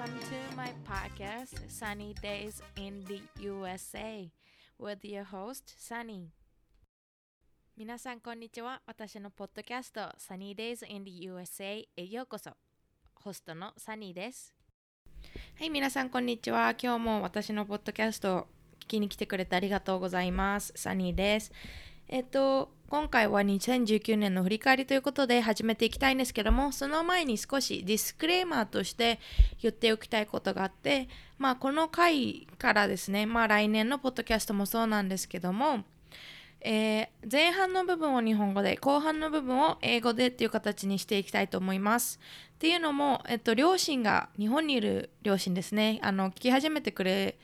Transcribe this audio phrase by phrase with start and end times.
[0.00, 4.30] welcome to my podcast, Sunny Days in the USA,
[4.78, 6.28] with your host, Sunny.
[7.76, 8.80] 皆さん、こんにちは。
[8.86, 12.50] 私のポッドキャスト、Sunny Days in the USA へようこそ。
[13.14, 14.54] ホストのサニーです。
[15.58, 16.74] はい、皆さん、こんにちは。
[16.82, 18.40] 今日も私のポッドキャストを
[18.80, 20.72] 聞きに来てくれてありがとうございます。
[20.76, 21.52] サニーです。
[22.12, 29.20] えっと、今回は2019年の振り返りということで始めていきたいんですけども、その前に少しディスクレーマーとして
[29.62, 31.08] 言っておきたいことがあって、
[31.38, 35.84] まあ、この回からですね、まあ、来年のポッドキャストもそうなんですけども、
[36.62, 42.18] えー前半の部分を日本語で後半の部分を英語でっていう形にしていきたいと思います。
[42.54, 47.38] っていうのも、えっと、両親が日本にいる両親ですねあの聞き始めてくれ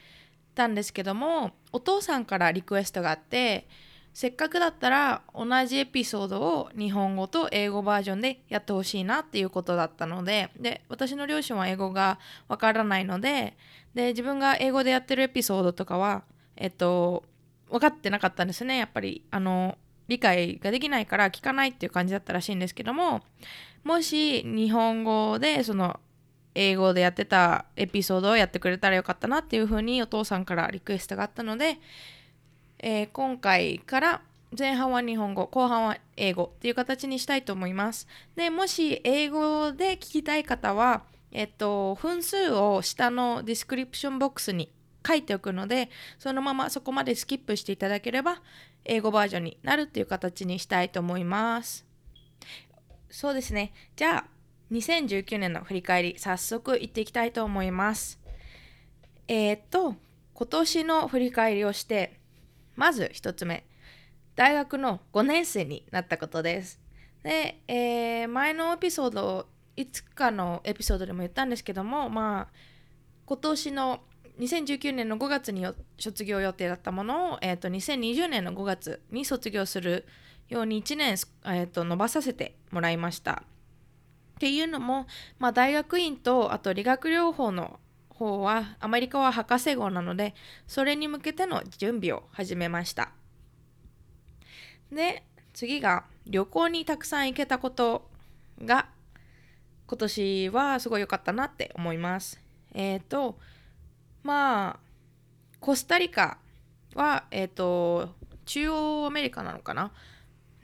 [0.57, 3.69] たんですけどもお父さんからリクエストがあって
[4.17, 13.59] せっかくだったら同じエピソードを日本語と英語バージョンでやってほしいなっていうことだったのでで私の両親は英語がわからないので
[13.95, 16.23] で自分が英語でやってるエピソードとかは
[16.57, 17.25] えっと
[17.69, 18.79] 分かってなかったんですね。
[18.79, 19.77] やっぱりあの
[20.09, 23.21] 理解ができないから聞かないっていう感じだったらしいんですけども
[23.85, 26.01] もし日本語でその
[26.55, 31.79] 英語でやってたエピソードをやってくれたらよかったなっていうふうにお父さんからリクエストがあったので、
[32.79, 34.23] えー今回から
[34.57, 38.07] 前半は日本語後半は英語っていう形にしたいと思います。
[38.37, 44.71] でもし英語で聞きたい方はえっと分数を下のディスクリプションボックスに
[45.07, 48.41] 書いておくのでそのままそこまでスキップしていただければ
[48.85, 51.85] 英語バージョンになるっていう形にしたいと思います。
[53.11, 53.73] そうですね。
[53.97, 54.25] じゃあ
[54.73, 58.19] 2019年の振り返り早速行っていきたいと思います。
[59.29, 59.97] えーっと
[60.35, 62.13] 今年の振り返りをして
[62.77, 63.67] まず1つ目
[64.35, 66.81] 大学の5年生になったことです
[67.23, 69.47] で、えー前のエピソード
[69.77, 72.49] いつかのエピソードでも言ったんですけどもまあ
[73.27, 74.01] 今年の
[74.39, 75.67] 2019年の5月に
[75.99, 80.07] 卒業予定だったものを、えー、と2020年の5月に卒業する
[80.49, 83.43] ように1年、えー、と伸ばさせてもらいました。
[84.37, 85.07] っていうのも、
[85.39, 87.81] まあ、大学院とあと理学療法の
[88.19, 90.35] 方はアメリカは博士号なので
[90.67, 93.11] それに向けての準備を始めました。
[94.91, 95.23] で
[95.53, 98.09] 次が旅行にたくさん行けたこと
[98.65, 98.89] が
[99.87, 102.41] 今年はすごい良かったなって思います。
[102.75, 103.39] えっ、と
[104.23, 104.79] まあ
[105.61, 106.39] コスタリカ
[106.95, 108.11] はえっ、と
[108.45, 109.93] 中央アメリカなのかな？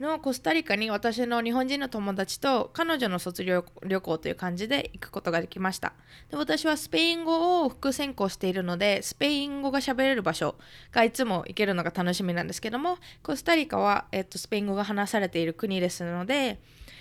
[0.03, 5.93] のコスタリカに私の日本人の友達と彼女の卒業旅行という感じで行くことができました。
[6.29, 10.55] で私はスペイン語を副専攻しているのでスペイン語が喋れる場所
[10.91, 16.59] がいつも行けるのが楽しみなんですけどもコスタリカは、えっと、スペイン語が話されている国ですので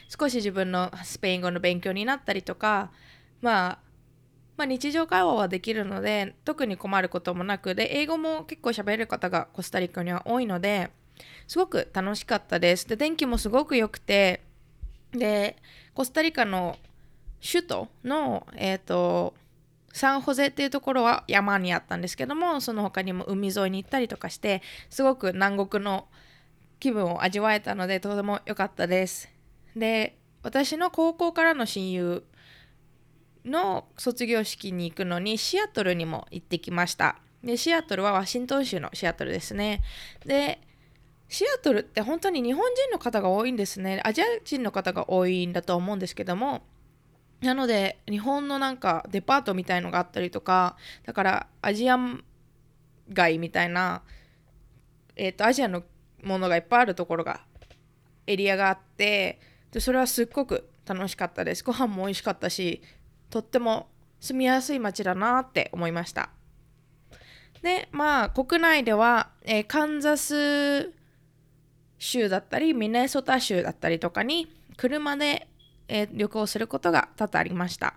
[0.08, 2.90] 少し自分のスペイン語の勉強になったりとか
[3.40, 3.78] まあ
[4.56, 10.90] まあ、日常会話はできるので特に困ることもなくで英語も結構喋れる方がコスタリカには多いので
[11.46, 12.88] すごく楽しかったです。
[12.88, 14.42] で天気もすごく良くて
[15.12, 15.56] で
[15.94, 16.78] コスタリカの
[17.44, 19.34] 首都のえっ、と
[19.92, 26.06] サンホゼっていうところは山にあったんですけどもその他にも海沿いに行ったりとかしてすごく南国の
[26.80, 29.28] 気分を味わえたのでとても良かったです。
[29.76, 32.24] で私の高校からの親友
[33.44, 37.16] の卒業式に行くのにシアトルにも行ってきました。
[37.44, 39.82] でシアトルはワシントン州のシアトルですね。
[40.24, 40.60] で
[41.32, 44.02] シアトルって本当に日本人の方が多いんですね。
[44.04, 46.62] アジア人の方が多いんだと思うんですけども。
[47.40, 51.98] なので日本のなんかデパートみたいのがあったりとかだからアジア
[53.08, 54.02] 街みたいな、
[55.16, 55.82] えー、とアジアの
[56.22, 57.40] ものがいっぱいあるところが
[58.28, 59.40] エリアがあって
[59.72, 61.64] でそれはすっごく楽しかったです。
[61.64, 62.80] ご飯も美味しかったし
[63.30, 63.88] とっても
[64.20, 66.30] 住みやすい街だなって思いました。
[67.62, 70.92] でまあ国内では、えーカンザス
[72.02, 75.46] 州だったりミネソタ州だったりとかに車で、
[75.86, 77.94] えー旅行することが多々ありました。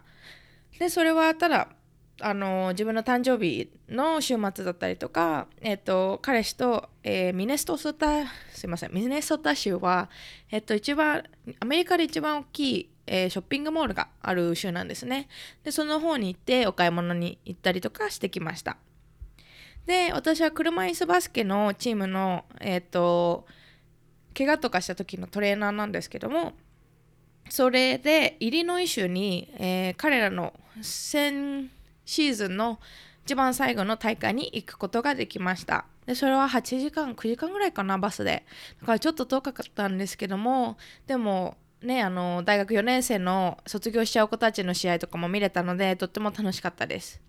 [0.77, 1.69] でそれはただ
[2.21, 10.09] あの自分の誕生日の週末だったりとか、えっと彼氏と、えーミネソタすいませんミネソタ州は、
[10.51, 11.23] えっと一番
[11.59, 15.27] アメリカで一番大きい、えーショッピングモールがある州なんですね。
[15.63, 18.77] でその方に行ってお買い物に行ったりとかしてきました。
[19.87, 23.47] で私は車椅子バスケのチームのえっ、と
[24.37, 26.53] 怪我とかした時のトレーナーなんですけども
[27.49, 31.69] それでイリノイ州に、えー彼らの先
[32.05, 32.79] シーズンの
[33.25, 35.85] 一番最後の大会に行くことができました。
[36.05, 38.45] でそれは8時間9時間ぐらいかなバスで。
[38.81, 40.77] だからちょっと遠かったんですけども
[41.07, 47.19] でもねあの大学4年生の卒業しちゃう子たちの試合とかも見れたのでとっても楽しかったです。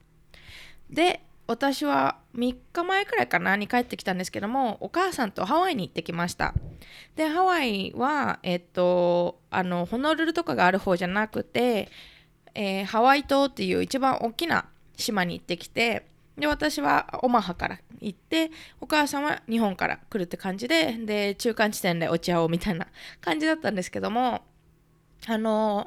[0.91, 6.55] で私は3日前くらいかなに帰ってきたんですけどもお母さんとハワイに行ってきました。
[7.15, 11.89] でハワイはえっとあのホノルルとかがある方じゃなくて、
[12.55, 14.67] えー、ハワイ島っていう一番大きな
[14.97, 16.07] 島に行ってきて
[16.37, 18.51] で私はオマハから行って
[18.81, 22.87] お母さんは日本から来るって感じでで中間地点で落ち合おうみたいな
[23.21, 24.43] 感じだったんですけども
[25.27, 25.87] あの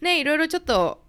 [0.00, 1.02] ねいろいろちょっと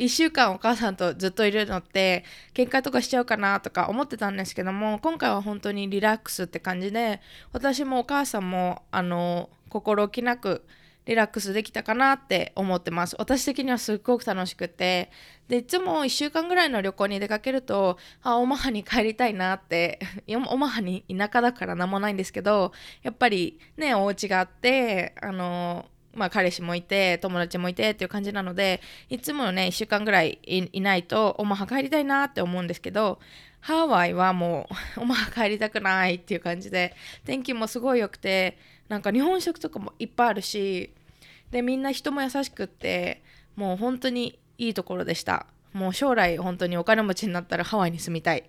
[0.00, 2.24] 1週間お母さんとずっといるのって
[2.54, 7.20] 喧嘩とかしちゃうかなとか思ってたんですけども今回は本当にリラックスって感じで
[7.52, 10.64] 私もお母さんもあの心置きなく
[11.04, 13.16] リラックスできたかなって思ってます。
[13.18, 15.10] 私的にはすっごく楽しくて。
[15.48, 19.98] でいつも1週間ぐらいの旅行に出かけるとあオマハに帰りたいなって
[20.30, 33.20] オマハに田舎だから何もないんですけどやっぱりねお家があってあのまあ、彼氏もいて友達もいてっていう感じなのでいつもね1週間ぐらいいないとオマハ帰りたいなって思うんですけど
[33.60, 38.58] ハワイはもうオマハ帰りたくないっていう感じで天気もすごい良くて
[38.88, 40.92] なんか日本食とかもいっぱいあるし
[41.50, 43.22] でみんな人も優しくって
[43.56, 45.46] もう本当にいいところでした。
[45.72, 48.42] もう将来本当にお金持ちになったらハワイに住みたいっ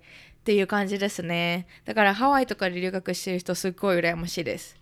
[0.43, 1.67] ていう感じですね。
[1.85, 4.80] だからハワイとかで留学してる人すっごい羨ましいです。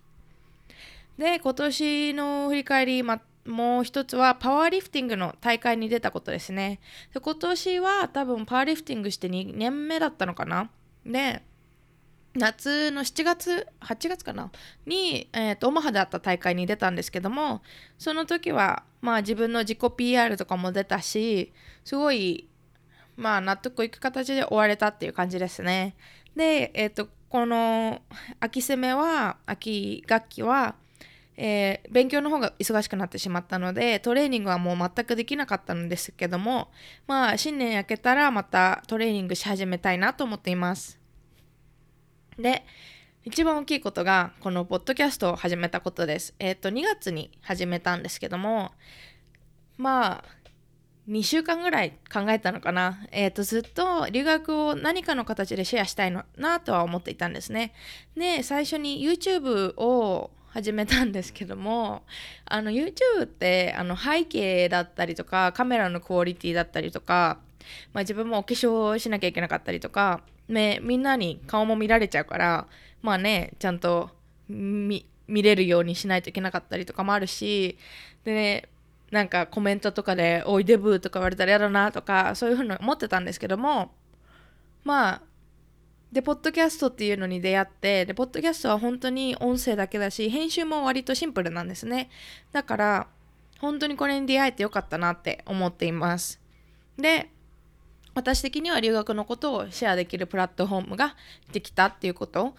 [1.20, 6.80] で今年の振り返り、ま、もう一つはパワーリフティングの大会に出たことですね。
[7.14, 10.70] で今年は多分パワーリフティングして2年目だったのかな。
[11.06, 11.44] で
[12.36, 14.50] 夏の7月8月かな？
[14.86, 17.64] に、えーと、オマハであった大会に出たんですけども
[17.98, 21.52] その時はまあ自分の自己 PR とかも出たし
[21.84, 22.48] すごい
[23.18, 25.98] まあ納得いく形で終われたっていう感じですね。
[26.38, 28.02] でえっ、ー、とこの
[28.40, 30.76] 秋攻めは秋学期は
[31.42, 36.70] えー、勉強の方が忙しくなってしまったのでトレーニングはもう全くできなかったんですけども
[37.08, 41.00] まあ新年明けたらまたトレーニングし始めたいなと思っています。
[42.38, 42.66] で
[43.24, 46.36] 一番大きいことがこのポッドキャストを始めたことです。
[46.40, 48.74] えっ、ー、と2月に始めたんですけども
[49.78, 50.24] まあ
[51.08, 57.74] 2週間ぐらい考えたのかな、えーと、ずっと留学を何かの形でシェアしたいのなとは思っていたんですね。
[58.18, 62.04] で最初に YouTube を始めたんですけども
[62.46, 67.40] あの YouTube ってあの背景だったりとかカメラのクオリティだったりとか、
[67.94, 72.68] まあ、自分もお化粧しなきゃいけなかったりとか、ね、みんなに顔も見られちゃうから
[73.02, 74.10] まあねちゃんと
[74.48, 77.78] 見れるようにしないといけなかったりとかもあるし
[78.24, 78.70] でね
[79.12, 83.92] なんかコメントとかで「おいデブ」とか言われたら嫌だなとかそういうふうに思ってたんですけども
[84.84, 85.22] まあ
[86.12, 92.10] で、ポッドキャストっていうのに出会って、で、ポッドキャストは本当に音声だけだし、編集も割とシンプルなんですね。
[92.52, 93.08] だから、
[93.60, 96.40] 本当にこれに出会えてよかったなって思っています。
[96.98, 97.30] で、
[98.16, 101.16] 私的には留学のことをシェアできるプラットフォームが
[101.52, 102.56] できたっていうこと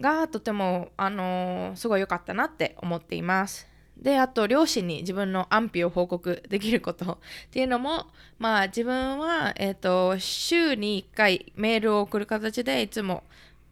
[0.00, 3.73] がとても、あのー、すごい良かったなって思っています。
[3.96, 7.18] であと両親に自分の安否を報告できることっ
[7.50, 8.06] ていうのも
[8.38, 13.24] まあ自分は、えーと、週に1回メールを送る形でいつも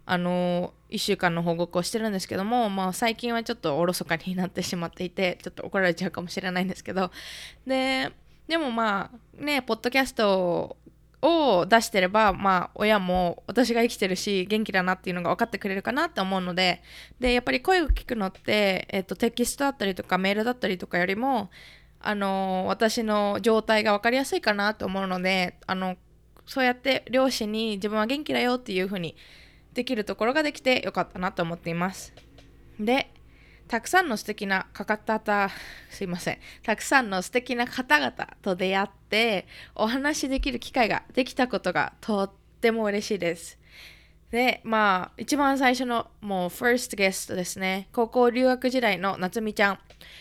[0.06, 7.10] あの1週間の報告をしてるんですけども、まあ、最近はちょっとおろそかになってしまっていてちょっと怒られちゃうかもしれないんですけど。
[7.66, 8.10] で
[8.48, 10.76] でもまあねポッドキャスト
[11.22, 16.82] を出してれば、まあ、親も私が生きてるし元気だなっていうのが分かってくれるかなって思うので
[17.20, 21.50] でやっぱり声を聞くのって、えっと、テキストだったりとかメールだったりとかよりも
[22.00, 25.96] あの私の状態が分かりやすいかなと思うのであの
[26.44, 29.16] そうやって両親に自分は元気だよっていうふうに
[29.74, 32.12] できるところができてよかったなと思っています。
[32.80, 33.10] で
[33.68, 35.50] たくさんの素敵なかかたた
[35.90, 36.38] すいません。
[36.62, 43.58] たくさんの素敵な方々と出会ってお話しできる機会ができたことがとっても嬉しいです。
[44.30, 47.88] でまあ一番最初のもう first guest ですね。
[47.92, 49.78] 高校留学時代の夏美ちゃん。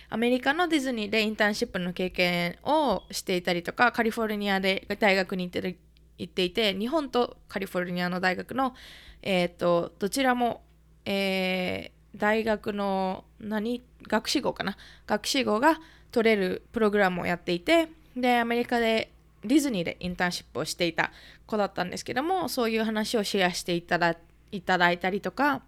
[0.09, 5.77] アメリカのディズニーでインターンシップの経験をしていたりとかカリフォルニアで大学に行って
[6.17, 8.75] 行っていて日本とカリフォルニアの大学の、
[9.21, 10.61] えー、とどちらも、
[11.05, 13.81] えー大学の何？
[14.07, 14.77] 学士号かな？
[15.07, 15.79] 学士号が
[16.11, 19.11] 取れるプログラムをやっていてでアメリカで
[19.43, 21.11] ディズニーでインターンシップをしていた
[21.47, 24.15] 子だったんですけどもそういう話をシェアしていただ
[24.51, 24.61] い
[24.99, 25.61] たりとか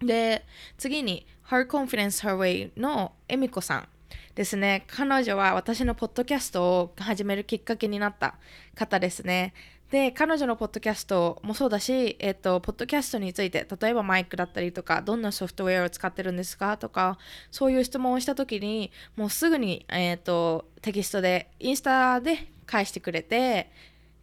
[0.00, 0.44] で
[0.78, 3.88] 次に Her Confidence Her Way のエミコさん
[4.34, 4.84] ですね。
[4.88, 8.34] 彼女は私のポッドキャストを始めるきっかけになった
[8.74, 9.54] 方ですね。
[9.94, 17.16] で彼女のポッドキャストもそうだし、えっと、ポッドキャストについて例えばマイクだったりとかどんなソフトウェアを使ってるんですかとか
[17.52, 23.70] そういう質問をした時にもうすぐに、えっと、テキストでインスタで返してくれて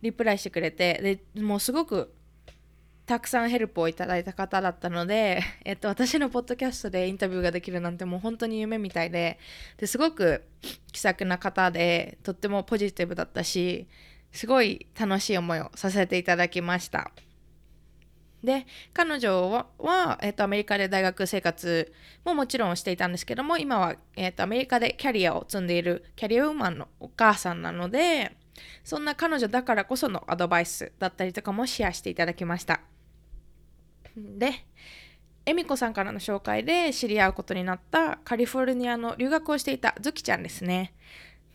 [0.01, 2.13] リプライしてくれてでもうすごく
[3.05, 9.39] たくさんヘルプをいただいた方だったので、 えっと、私のポッドキャストでインタビューができるなんてもう本当に夢みたいで
[9.77, 10.43] ですごく
[10.91, 13.87] 気さくな方でとってもポジティブだったし
[14.31, 17.11] すごい楽しい思いをさせていただきました。
[18.43, 21.93] で彼女は、えっと、アメリカで大学生活
[22.25, 28.35] ももちろんしていたんですけども今は、えっと、アメリカでキャリアを積んでいるキャリアウーマンのお母さんなので
[28.83, 32.81] そんな彼女だからこそのアドバイスだったりとかもシェアしていただきました。
[34.15, 34.65] で、
[35.45, 40.93] 恵美子さんからの紹介で知り合うことになったカリフォルニアの留学をしていたズキちゃんですね。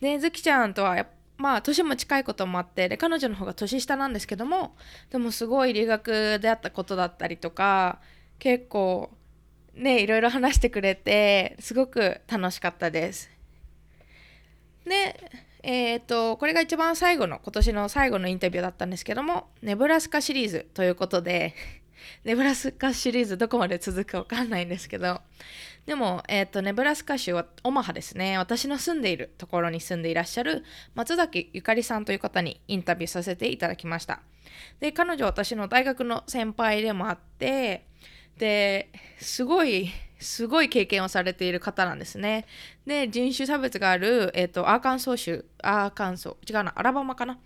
[0.01, 1.05] で、ズキちゃんとは
[1.37, 4.75] まあ年も近いこともあってで彼女の方が年下なんですけども
[5.11, 7.99] でもすごい留学であったことだったりとか
[8.39, 9.11] 結構
[9.75, 13.29] ねいろいろ話してくれてすごく楽しかったです。
[14.85, 15.19] で
[15.63, 21.53] え、ー、とこれが一番最後の今年の最後のインタビューだったんですけどもネブラスカシリーズということで
[22.23, 25.21] ネブラスカシリーズどこまで続くかわかんないんですけど、
[25.87, 28.37] でも、えっ、ー、と、ネブラスカ州はオマハですね。
[28.37, 30.65] 私の住んでいるところに住んでいらっしゃる
[30.95, 34.19] 松崎ゆかりさんという方にインタビューさせていただきました。
[34.81, 37.87] で、彼女は私の大学の先輩でもあって、
[38.37, 39.89] で、すごい、
[40.19, 42.45] すごい経験をされている方なんですね。
[42.85, 47.39] で、人種差別がある、えっ、ー、と、アーカンソー州、アーカンソー、違うな、アラバマかな？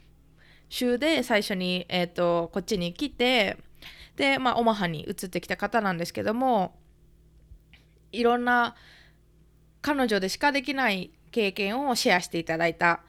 [0.67, 3.57] 州で最初に、えっ、ー、と、こっちに来て、
[4.15, 6.75] で、まあ、オマハに移ってきた方なんですけども
[8.11, 8.75] いろんな
[9.81, 13.01] 彼女でしかできない経験をシェアしていただいた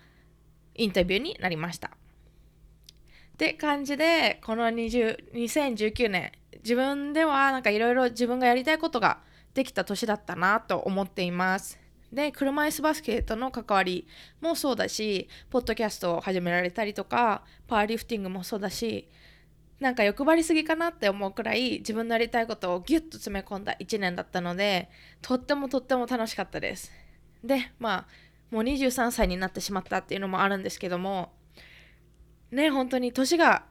[0.75, 1.89] インタビューになりました。
[1.89, 6.33] って感じでこの20 2019年
[6.63, 9.19] 自分ではなんかいろいろ自分がやりたいことが
[9.55, 11.79] できた年だったなと思っています。
[12.13, 14.07] で車椅子バスケとの関わり
[14.41, 19.09] もそうだしポッドキャストを始められたりとかパワーリフティングもそうだし
[19.83, 24.89] なんか欲張りすぎかなって思うくらい自分のやりたいことをギュッと詰め込んだ1年だったので
[25.21, 26.93] とってもとっても楽しかったです。
[27.43, 28.07] でまあ
[28.53, 31.33] もう23歳になってしまったっていうのもあるんですけども
[32.53, 33.65] ね本当に年が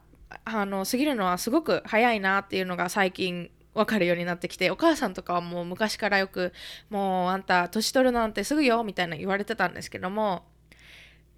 [0.44, 6.52] あの過ぎるのはすごく早いなっていうのが最近分かるようになってきてお母さんとかはもう昔からよく
[6.90, 10.44] もうあんた年取るなんてすぐよみたいな言われてたんですけども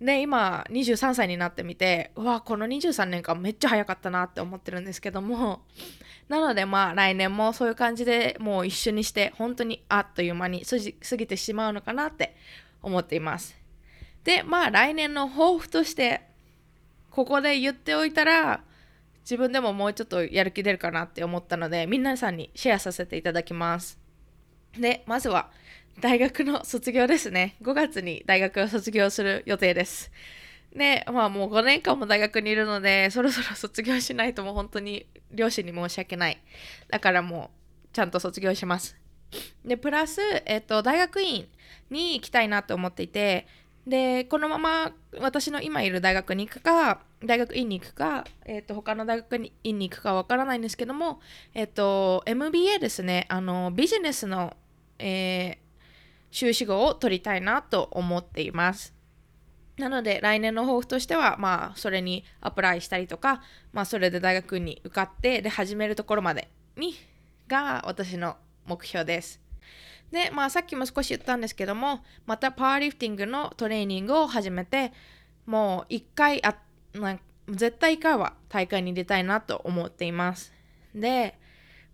[0.04, 5.62] で今23歳になってみてうわこの23年間めっちゃ早かったなって思ってるんですけども
[6.28, 12.36] なのでまあ来年もそういう感じでもう一緒にして本当にあっという間に過ぎてしまうのかなって
[12.82, 13.56] 思っています。
[14.24, 16.20] でまあ来年の抱負として
[17.10, 18.62] ここで言っておいたら
[19.22, 23.98] 自分でももうちょっとやる気出るかなって思ったので皆さんにシェアさせていただきます。
[24.78, 25.50] でまずは
[26.00, 27.56] 大学の卒業ですね。
[27.62, 30.10] 5月に大学を卒業する予定です。
[30.74, 36.38] で、まあもう5年間も大学にいるので、そろそろ卒業しないともう本当に両親に申し訳ない。
[36.88, 37.50] だからも
[37.84, 38.96] うちゃんと卒業します。
[39.64, 41.46] で、プラス、えっと、大学院
[41.90, 43.46] に行きたいなと思っていて、
[43.86, 51.20] で、このまま私の今いる大学に行くか、大学院に行くか、えっと、他の大学院に行くかわからないんですけども、
[51.54, 54.56] えっと、MBA ですね、あの、ビジネスの、
[54.98, 55.63] えー
[56.34, 58.92] 修士号を取りたいなと思っています。
[59.78, 63.40] なので来年の抱負としては、まあ、それにアプライしたりとか、
[63.72, 66.96] まあ、それで大学に受かってで始めるところまでに
[67.46, 68.36] が私の
[68.66, 69.40] 目標です。
[70.10, 74.92] で、まあ、さっきも少し言ったんですけどもまたパワーリフティングのトレーニングを始めて
[75.46, 76.56] もう1回あ
[76.94, 77.16] な
[77.48, 80.52] 絶対1回は大会に出たいなと思っています。
[80.96, 81.38] で、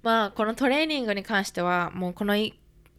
[0.02, 2.34] まあ、このトレーニングに関してはもうこの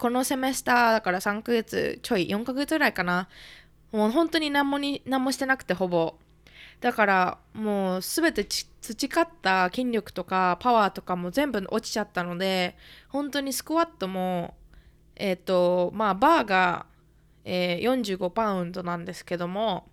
[0.02, 3.30] このセメスターだから3ヶ月ちょい4ヶ月ぐらいかな。
[3.92, 6.16] もう本当に何もに何もしてなくてほぼ。
[6.80, 12.76] だからもう全て培った筋力とかパワーとかも全部落ちちゃったので
[13.10, 14.56] 本当にスクワットも
[15.16, 16.88] えっ、ー、とまあバーが、
[17.46, 19.88] えー、45パウンドなんですけども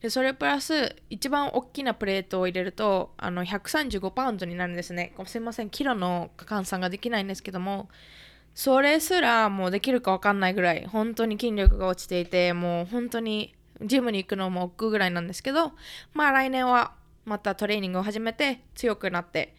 [0.00, 5.14] でそれプラス一番大きなプレートを入れるとあの135パウンドになるんですね。
[5.26, 7.88] すいませんキロの換算ができないんですけども
[8.54, 15.72] それすらもうできるか分かんないぐらい本当に筋力が落ちていてもう本当にジムに行くのも億劫ぐらいなんですけど
[16.12, 16.92] まあ来年は
[17.24, 19.54] またトレーニングを始めて強くなって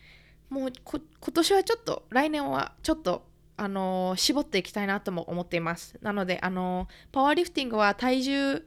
[0.50, 1.02] もう今
[1.34, 3.24] 年はちょっと来年はちょっと
[3.58, 5.96] あのー、絞っていきたいなとも思っています。
[6.02, 8.66] なのであのー、パワーリフティングは体重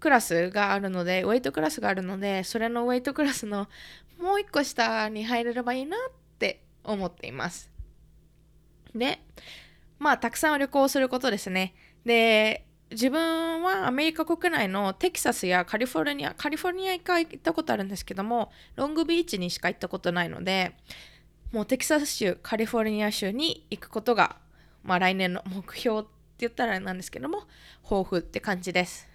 [0.00, 3.68] クラスがあるのでウェイトクラスがあるのでそれのウェイトクラスの
[4.18, 7.73] もう一個下に入れればいいなって思っています。
[8.94, 9.20] で
[9.98, 11.74] まあたくさん旅行することですね。
[12.04, 20.76] で自分はアメリカ国内のテキサスやカリフォルニアカリフォルニア一回行ったことあるんですけどもロングビーチにしか行ったことないので
[21.50, 24.36] もうテキサス州カリフォルニア州に行くことが、
[24.82, 26.08] まあ、来年の目標って
[26.38, 27.44] 言ったらなんですけども
[27.82, 29.08] 抱負って感じです。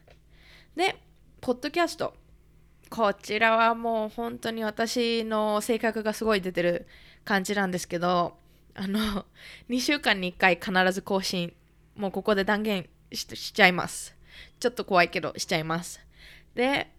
[0.75, 0.95] で
[1.41, 2.13] ポッドキャスト。
[2.89, 6.87] こちらはもう本当に私の性格がすごい出てる
[7.23, 8.38] 感じなんですけど
[8.75, 9.25] あの
[9.69, 11.53] 2週間に1回必ず更新
[11.95, 14.15] もうここで断言しちゃいます。
[14.59, 15.99] ちょっと怖いけどしちゃいます。
[16.55, 16.91] で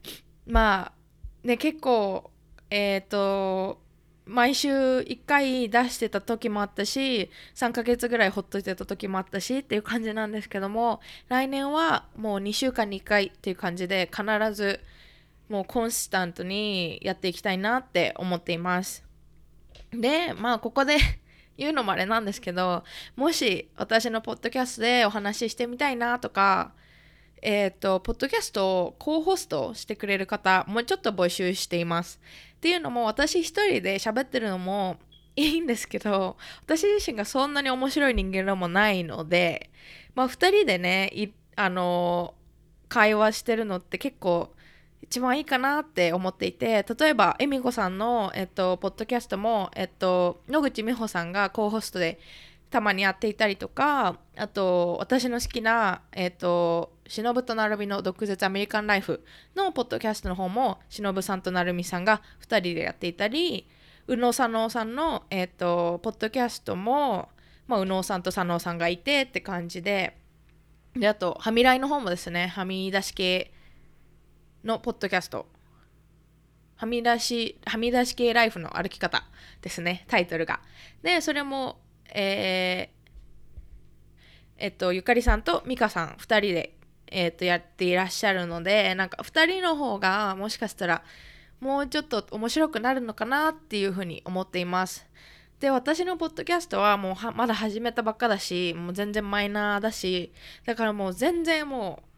[0.47, 2.31] まあね結構
[2.71, 3.81] えっ、ー、と
[4.27, 14.25] 毎週1回出してた時もあったし3ヶ月ぐらいほっといてた時もあったしっていう感じなんですけども来年はもう2週間に1回っていう感じで必
[14.55, 14.81] ず
[15.49, 19.05] もうコンスタントにやっていきたいなって思っています。
[19.91, 20.97] でまあここで
[21.61, 22.85] 言うのもあれなんですけど
[23.17, 26.73] もし私のポッドキャストでお話ししてみたいなとか
[27.43, 32.19] えっ、ー、とポッドキャストをコホストしてくれる方もうちょっと募集しています。
[32.57, 34.97] っていうのも私一人で喋ってるのも
[35.37, 39.71] いいんですけど私自身がそんなに面白い人間でもないので
[40.14, 41.12] まあ2人でね
[41.57, 42.35] あの
[42.88, 44.52] 会話してるのって結構
[45.11, 52.21] 一番いいかなって思っていて例えば恵美子さんの、えっと、ポッドキャストも、えっと、野口美穂さんがコホストで
[52.71, 59.25] たまにやっていたりとかあと私の好きな、えっとしのぶとなるみの毒舌アメリカンライフ
[59.57, 63.67] のポッドキャストの方もしのぶさんとなるみさんが2人でやっていたり
[64.07, 67.31] 宇野佐野さんの、えーと、ポッドキャストも、
[67.67, 70.17] まあ、宇野さんと佐野さんがいてって感じで
[70.95, 73.52] であとはみらいの方もですねはみ出し系
[74.64, 75.47] のポッドキャスト。
[76.76, 79.25] はみ出しはみ出し系ライフの歩き方
[79.62, 80.05] ですね。
[80.09, 80.61] タイトルが。
[81.02, 81.81] でそれも
[82.12, 83.00] えー
[84.62, 86.76] えっと、ゆかりさんと美香さん2人で
[87.11, 91.02] えー、とやっていらっしゃるのでなんか2人の方がもしかしたら
[91.61, 95.06] もうちょっと面白くなるのかなっていうふうに思っています。
[95.58, 100.32] で私のポッドキャストはもうまだ始めたばっかだしもう全然マイナーだし
[100.65, 102.08] だからもう全然もう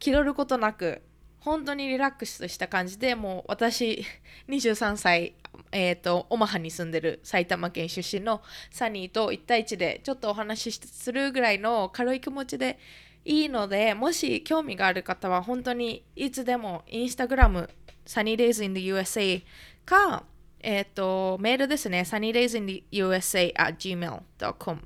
[0.00, 1.00] 気取ることなく
[1.40, 4.04] 本当にリラックスした感じでもう私
[4.48, 5.34] 23歳
[5.72, 12.78] えーと、オマハに住んでる埼玉県出身のサニーと1対1でちょっとお話しするぐらいの軽い気持ちで
[13.24, 17.68] いいのでもし興味がある方は本当にいつでもインスタグラム
[18.06, 19.42] Sunny Days in the USA
[19.84, 20.24] か、
[20.60, 24.80] えっ、ー、とメールですね Sunny Days in the USA at gmail.com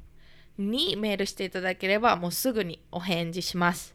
[0.59, 3.95] にメールしていただければもうすぐにお返事します。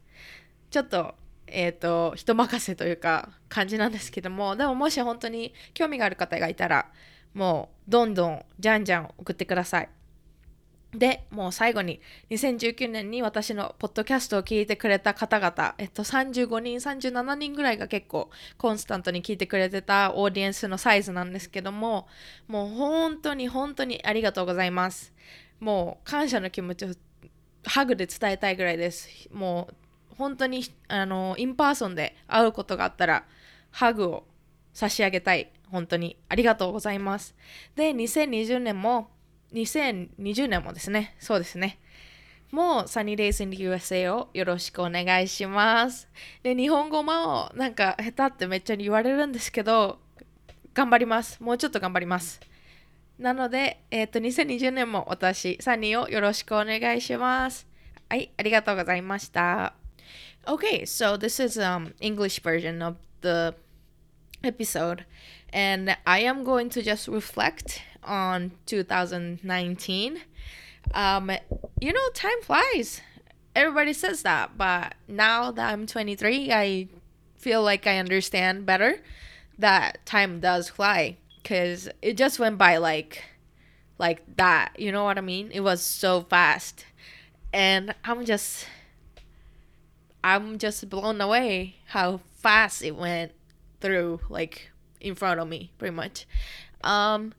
[0.71, 1.15] ちょっと
[1.51, 6.87] え、ー、と人任せというか感じなんですけどもでももし本当に興味がある方がいたら
[7.33, 9.89] もうどんどんじゃんじゃん送ってください
[10.93, 22.07] で、もう最後に、2019年に私のポッドキャストを聞いてくれた方々、えっと、35人、37人ぐらいが結構コンスタントに聞いてくれてたオーディエンスのサイズなんですけども、
[22.47, 25.13] もう本当に本当にありがとうございます。
[25.59, 26.89] もう感謝の気持ちを
[27.65, 29.29] ハグで伝えたいぐらいです。
[29.31, 29.75] もう
[30.19, 33.25] 本当に、あの、インパーソンで会うことがあったら、
[33.71, 34.27] ハグを
[34.73, 35.51] 差し上げたい。
[35.71, 37.35] 本当にありがとうございます。
[37.75, 39.09] で、2020年も
[39.53, 41.79] 2020年もですね、そうですね。
[42.51, 46.07] もう Sunny Days in the USA をよろしくお願いします。
[46.43, 49.99] で、日本語もなんか下手ってめっちゃ言われるんですけど、
[50.73, 51.41] 頑張ります。
[51.41, 52.39] もうちょっと頑張ります。
[53.17, 57.67] なので、えっ、ー、と、2020年も私、サニーをよろしくお願いします。
[58.07, 59.78] はい、ありがとうございました。
[60.49, 63.53] Okay, so this is um English version of the
[64.43, 65.05] episode
[65.53, 70.21] and I am going to just reflect on 2019.
[70.91, 71.31] Um,
[71.79, 72.99] you know, time flies.
[73.55, 76.87] Everybody says that, but now that I'm 23, I
[77.37, 79.03] feel like I understand better
[79.59, 83.23] that time does fly because it just went by like
[83.99, 86.85] like that you know what i mean it was so fast
[87.51, 88.65] and i'm just
[90.23, 93.31] i'm just blown away how fast it went
[93.81, 96.25] through like in front of me pretty much
[96.83, 97.33] um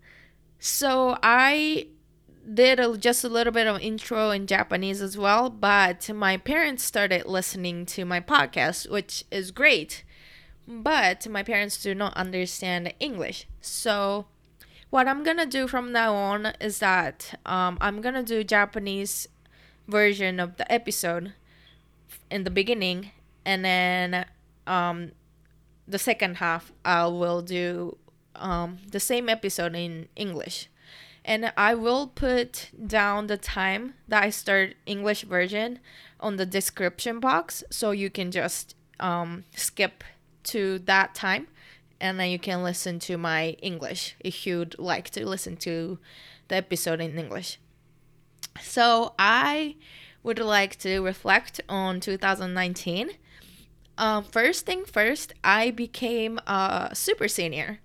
[0.61, 1.87] so I
[2.53, 6.85] did a, just a little bit of intro in Japanese as well, but my parents
[6.85, 10.05] started listening to my podcast, which is great.
[10.69, 13.47] But my parents do not understand English.
[13.62, 14.27] So
[14.90, 19.27] what I'm gonna do from now on is that um, I'm gonna do Japanese
[19.88, 21.33] version of the episode
[22.31, 23.11] in the beginning,
[23.44, 24.27] and then
[24.66, 25.12] um,
[25.87, 27.96] the second half, I will do
[28.35, 30.68] um, the same episode in English.
[31.25, 35.79] And I will put down the time that I start English version
[36.18, 40.03] on the description box so you can just um, skip
[40.44, 41.46] to that time
[42.01, 45.99] and then you can listen to my English if you'd like to listen to
[46.49, 47.59] the episode in English.
[48.61, 49.77] So I
[50.22, 53.11] would like to reflect on 2019.
[53.98, 57.80] Um, first thing first, I became a super senior.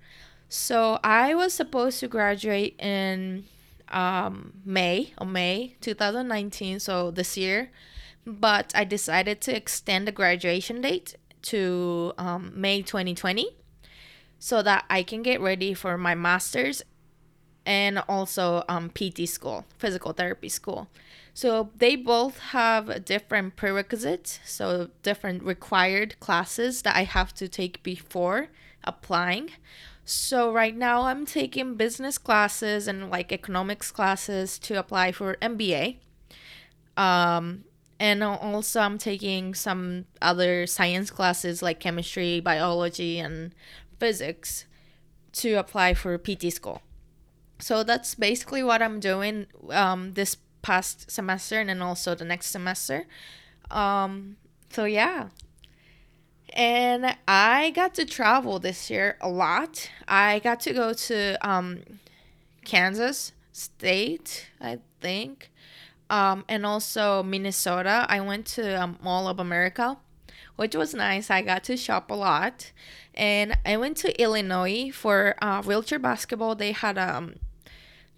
[0.48, 3.46] So I was supposed to graduate in
[3.90, 7.72] um, May of May 2019, so this year,
[8.26, 13.50] but I decided to extend the graduation date to um, May 2020
[14.40, 16.82] so that I can get ready for my master's
[17.66, 20.88] and also um, PT school, physical therapy school.
[21.36, 27.84] So they both have different prerequisites, so different required classes that I have to take
[27.84, 28.48] before
[28.86, 29.52] applying.
[30.06, 35.98] So right now I'm taking business classes and like economics classes to apply for MBA.
[36.96, 37.66] Um,
[38.00, 43.54] and also I'm taking some other science classes like chemistry, biology, and
[44.00, 44.68] physics
[45.34, 46.82] to apply for PT school.
[47.60, 52.48] So that's basically what I'm doing um, this past semester and then also the next
[52.48, 53.06] semester.
[53.70, 54.38] Um,
[54.72, 55.30] so yeah,
[56.54, 59.92] and I got to travel this year a lot.
[60.08, 61.82] I got to go to um,
[62.66, 65.52] Kansas State, I think,
[66.10, 68.08] um, and also Minnesota.
[68.10, 69.98] I went to um, Mall of America,
[70.56, 71.30] which was nice.
[71.30, 72.72] I got to shop a lot,
[73.14, 76.56] and I went to Illinois for uh, wheelchair basketball.
[76.56, 77.36] They had um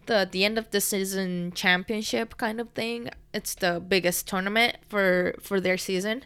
[0.08, 3.10] the the end of the season championship kind of thing.
[3.34, 6.24] It's the biggest tournament for for their season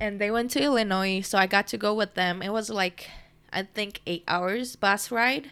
[0.00, 2.40] and they went to Illinois, so I got to go with them.
[2.42, 3.10] It was like
[3.52, 5.50] I think 8 hours bus ride.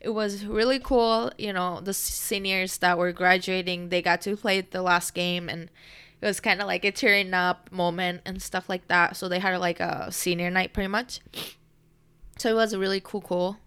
[0.00, 4.60] It was really cool, you know, the seniors that were graduating, they got to play
[4.60, 5.68] the last game and
[6.20, 9.16] it was kind of like a tearing up moment and stuff like that.
[9.16, 11.20] So they had like a senior night pretty much.
[12.38, 13.58] So it was really cool cool.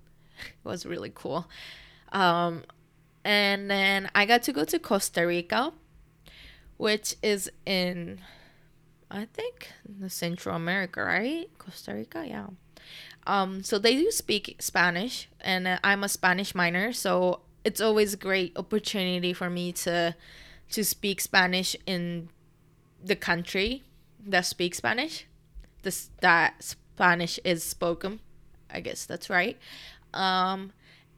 [0.66, 1.48] It was really cool.
[2.12, 2.64] Um
[3.24, 5.74] and then I got to go to Costa Rica,
[6.78, 8.20] which is in
[9.10, 9.70] I think
[10.08, 11.48] Central America, right?
[11.60, 12.48] Costa Rica, yeah.
[13.28, 18.14] Um, so they do speak Spanish, and uh, I'm a Spanish minor, so it's always
[18.14, 20.16] a great opportunity for me to
[20.72, 22.30] to speak Spanish in
[23.04, 23.84] the country
[24.26, 25.26] that speaks Spanish.
[25.84, 28.20] This that Spanish is spoken.
[28.70, 29.58] I guess that's right.
[30.14, 30.74] Um,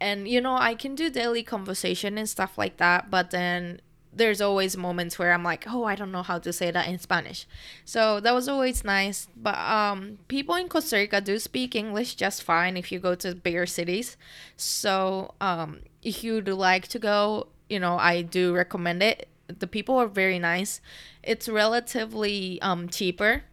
[0.05, 3.81] and you know I can do daily conversation and stuff like that, but then
[4.13, 6.99] there's always moments where I'm like, oh, I don't know how to say that in
[6.99, 7.45] Spanish.
[7.83, 9.27] So that was always nice.
[9.35, 13.35] But um, people in Costa Rica do speak English just fine if you go to
[13.35, 14.15] bigger cities.
[14.55, 19.27] So um, if you'd like to go, you know, I do recommend it.
[19.47, 20.79] The people are very nice.
[21.21, 23.43] It's relatively um, cheaper.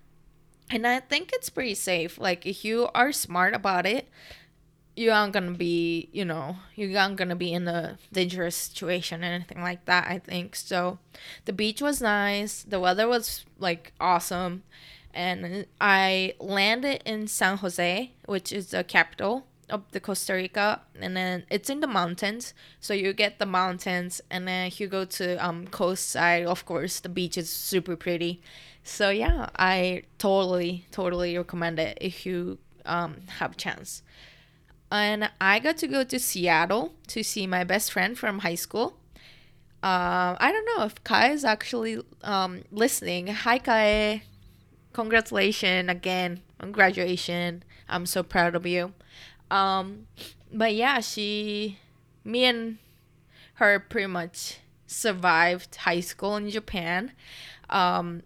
[0.70, 2.18] And I think it's pretty safe.
[2.18, 4.08] Like, if you are smart about it,
[4.94, 9.26] you aren't gonna be you know you aren't gonna be in a dangerous situation or
[9.26, 10.54] anything like that i think.
[10.56, 10.98] So
[11.44, 12.62] the beach was nice.
[12.62, 14.62] The weather was like awesome.
[15.14, 20.82] And i landed in san jose which is the capital of the costa rica.
[21.00, 22.52] And then it's in the mountains.
[22.80, 24.20] So you get the mountains.
[24.30, 28.42] And then you go to um coast side of course the beach is super pretty.
[28.84, 34.02] So yeah i totally totally recommend it if you um have a chance
[34.92, 38.98] and I got to go to Seattle to see my best friend from high school.
[39.82, 43.28] Uh, I don't know if Kai is actually um, listening.
[43.28, 44.22] Hi, Kai.
[44.92, 47.64] Congratulations again on graduation.
[47.88, 48.92] I'm so proud of you.
[49.50, 50.06] Um,
[50.52, 51.78] but yeah, she,
[52.22, 52.78] me and
[53.54, 57.12] her pretty much survived high school in Japan.
[57.70, 58.22] Um,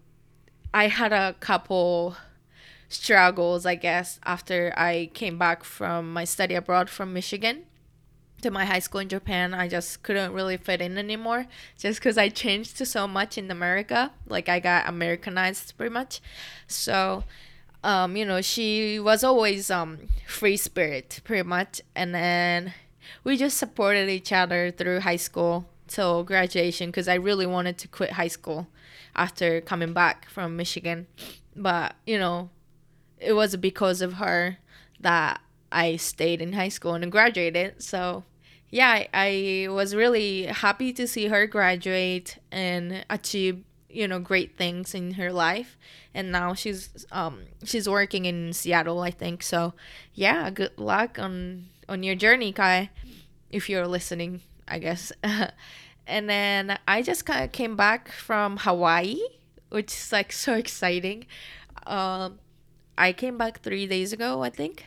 [0.74, 2.16] I had a couple
[2.88, 7.64] struggles, I guess, after I came back from my study abroad from Michigan
[8.42, 9.54] to my high school in Japan.
[9.54, 11.46] I just couldn't really fit in anymore
[11.78, 14.12] just because I changed to so much in America.
[14.26, 16.20] Like, I got Americanized pretty much.
[16.66, 17.24] So,
[17.82, 21.80] um, you know, she was always um, free spirit pretty much.
[21.94, 22.74] And then
[23.24, 27.88] we just supported each other through high school till graduation because I really wanted to
[27.88, 28.68] quit high school
[29.14, 31.06] after coming back from Michigan.
[31.54, 32.50] But, you know,
[33.18, 34.58] it was because of her
[35.00, 35.40] that
[35.72, 37.82] I stayed in high school and graduated.
[37.82, 38.24] So,
[38.70, 43.64] yeah, I, I was really happy to see her graduate and achieve
[43.96, 45.78] you know great things in her life.
[46.14, 49.42] And now she's um she's working in Seattle I think.
[49.42, 49.72] So
[50.14, 52.90] yeah good luck on on your journey Kai
[53.50, 55.12] if you're listening I guess.
[56.08, 59.18] And then I just kind of came back from Hawaii
[59.70, 61.26] which is like so exciting.
[61.86, 62.38] Um
[62.98, 64.86] I came back 3 days ago I think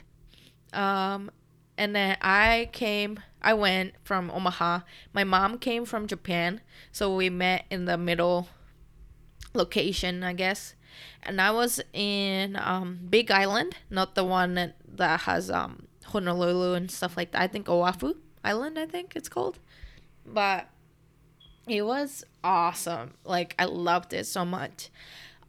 [0.74, 1.32] um
[1.78, 4.82] and then I came I went from Omaha
[5.14, 8.50] my mom came from Japan so we met in the middle
[9.54, 10.76] location, I guess.
[11.24, 16.74] And I was in um, Big Island, not the one that, that has um, Honolulu
[16.74, 17.42] and stuff like that.
[17.42, 19.60] I think Oahu Island, I think it's called.
[20.26, 20.68] But
[21.68, 23.14] it was awesome.
[23.24, 24.90] Like, I loved it so much.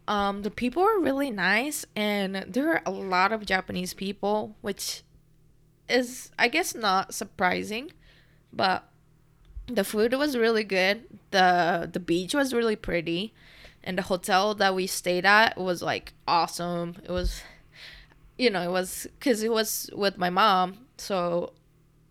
[0.08, 5.02] Um, the people were really nice, and there were a lot of Japanese people, which
[5.88, 7.92] is, I guess, not surprising.
[8.52, 8.88] But
[9.66, 11.04] the food was really good.
[11.30, 13.32] the The beach was really pretty
[13.82, 16.96] and the hotel that we stayed at was like awesome.
[17.04, 17.42] It was,
[18.36, 21.52] you know, it was because it was with my mom, so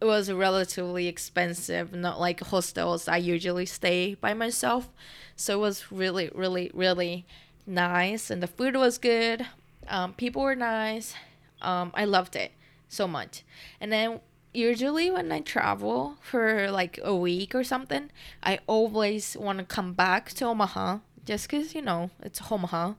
[0.02, 4.89] it was relatively expensive, not like hostels I usually stay by myself.
[5.36, 7.25] So it was really, really, really
[7.69, 9.45] nice, and the food was good.
[9.88, 11.15] Um, people were nice.
[11.62, 12.51] Um, I loved it
[12.88, 13.43] so much.
[13.79, 14.19] And then
[14.53, 18.12] usually when I travel for like a week or something,
[18.43, 22.93] I always want to come back to Omaha just because, you know, it's Omaha.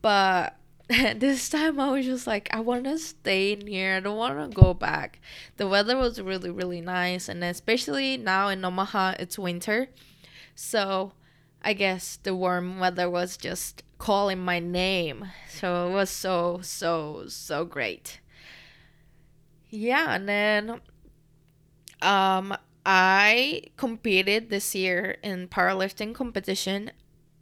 [0.00, 0.56] But
[0.88, 3.96] this time I was just like, I want to stay near.
[3.96, 5.20] I don't want to go back.
[5.56, 7.28] The weather was really, really nice.
[7.28, 9.88] And especially now in Omaha, it's winter.
[10.54, 11.12] So
[11.62, 15.26] I guess the warm weather was just calling my name.
[15.48, 18.20] So it was so, so, so great.
[19.70, 20.14] Yeah.
[20.14, 20.80] And then
[22.00, 22.56] um,
[22.86, 26.92] I competed this year in powerlifting competition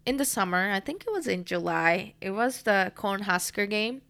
[0.04, 0.70] in the summer.
[0.72, 2.14] I think it was in July.
[2.20, 4.02] It was the Corn Cornhusker game.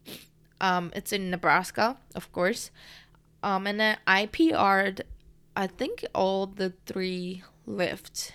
[0.61, 2.71] Um, it's in Nebraska, of course.
[3.43, 5.03] Um, and then I PR'd,
[5.57, 8.33] I think all the three lifts,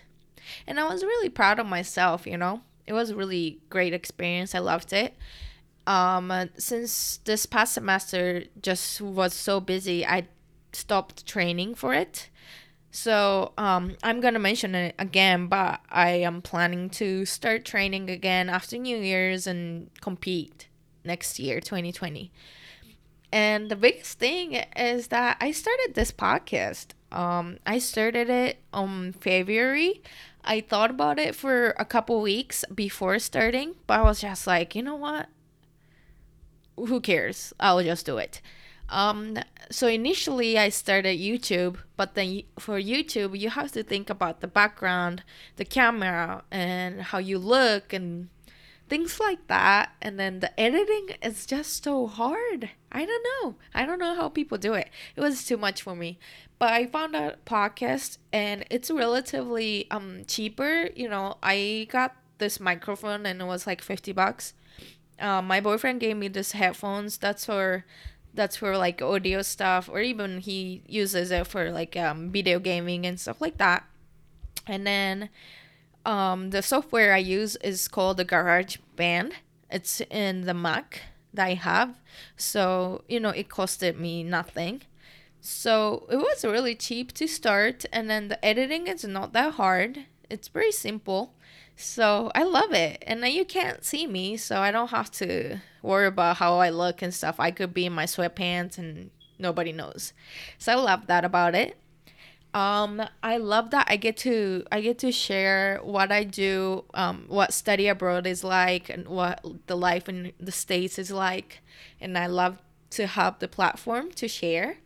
[0.68, 2.26] and I was really proud of myself.
[2.28, 4.54] You know, it was a really great experience.
[4.54, 5.16] I loved it.
[5.88, 10.28] Um, since this past semester just was so busy, I
[10.74, 12.30] stopped training for it.
[12.92, 18.50] So um, I'm gonna mention it again, but I am planning to start training again
[18.50, 20.68] after New Year's and compete
[21.06, 22.30] next year, 2020.
[23.32, 26.88] And the biggest thing is that I started this podcast.
[27.12, 30.02] Um, I started it on February.
[30.44, 34.76] I thought about it for a couple weeks before starting, but I was just like,
[34.76, 35.28] you know what?
[36.78, 37.54] Who cares?
[37.60, 38.42] I'll just do it.
[38.90, 39.38] Um,
[39.70, 44.48] so initially I started YouTube, but then for YouTube you have to think about the
[44.48, 45.24] background,
[45.56, 48.28] the camera, and how you look and
[48.90, 49.94] things like that.
[50.02, 52.72] And then the editing is just so hard.
[52.92, 53.56] I don't know.
[53.74, 54.90] I don't know how people do it.
[55.16, 56.20] It was too much for me.
[56.60, 60.90] But I found a podcast and it's relatively um cheaper.
[60.96, 64.54] You know, I got this microphone and it was like 50 bucks.
[65.20, 67.18] Uh, my boyfriend gave me this headphones.
[67.18, 67.86] That's for
[68.34, 73.06] that's for like audio stuff or even he uses it for like um, video gaming
[73.06, 73.84] and stuff like that
[74.68, 75.30] and then
[76.06, 79.34] um, the software i use is called the garage band
[79.70, 81.02] it's in the mac
[81.34, 82.00] that i have
[82.36, 84.82] so you know it costed me nothing
[85.40, 90.06] so it was really cheap to start and then the editing is not that hard
[90.30, 91.34] it's very simple
[91.82, 93.04] so I love it.
[93.08, 96.70] And now you can't see me, so I don't have to worry about how I
[96.70, 97.40] look and stuff.
[97.40, 100.14] I could be in my sweatpants and nobody knows.
[100.58, 101.78] So I love that about it.
[102.54, 107.26] Um, I love that I get to I get to share what I do, um,
[107.30, 111.62] what study abroad is like, and what the life in the states is like,
[112.02, 112.58] and I love
[112.92, 114.78] to have the platform to share.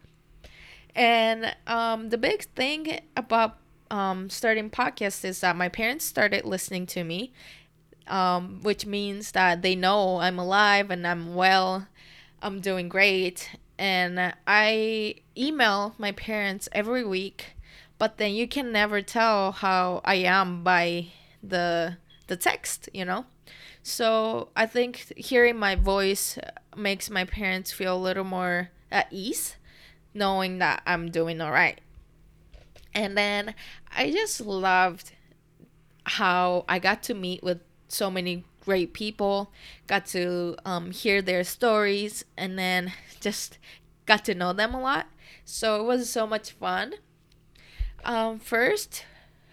[0.96, 3.58] And um, the big thing about
[3.92, 7.34] um, starting podcasts is that my parents started listening to me,
[8.08, 11.88] um, which means that they know I'm alive and I'm well,
[12.42, 13.52] I'm doing great.
[13.78, 17.55] And I email my parents every week,
[17.98, 21.08] but then you can never tell how I am by
[21.44, 23.26] the the text, you know.
[23.84, 26.40] So I think hearing my voice
[26.76, 29.58] makes my parents feel a little more at ease,
[30.14, 31.80] knowing that I'm doing all right.
[32.94, 33.54] And then
[33.96, 35.12] I just loved
[36.06, 39.52] how I got to meet with so many great people,
[39.86, 43.60] got to um, hear their stories, and then just
[44.06, 45.08] got to know them a lot.
[45.44, 46.96] So it was so much fun.
[48.06, 49.04] Um, first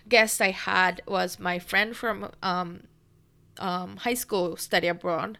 [0.08, 2.82] guest I had was my friend from um,
[3.58, 5.38] um, high school study abroad.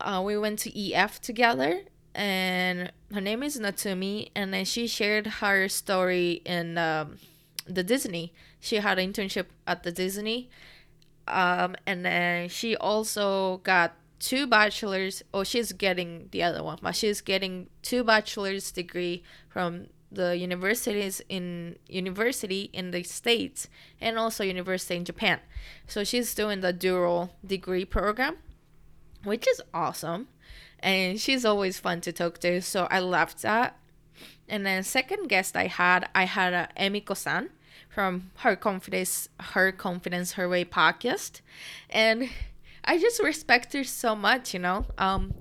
[0.00, 1.82] Uh, we went to EF together,
[2.14, 7.18] and her name is Natsumi, and then she shared her story in um,
[7.66, 8.32] the Disney.
[8.58, 10.48] She had an internship at the Disney,
[11.26, 15.22] um, and then she also got two bachelors.
[15.34, 21.20] Oh, she's getting the other one, but she's getting two bachelor's degree from the universities
[21.28, 23.68] in university in the states
[24.00, 25.40] and also university in Japan.
[25.86, 28.36] So she's doing the dual degree program,
[29.24, 30.28] which is awesome.
[30.80, 33.76] And she's always fun to talk to, so I loved that.
[34.48, 37.50] And then second guest I had, I had a Emiko-san
[37.88, 41.40] from Her Confidence, Her Confidence, Her Way podcast,
[41.90, 42.30] and
[42.84, 44.54] I just respect her so much.
[44.54, 45.34] You know, um,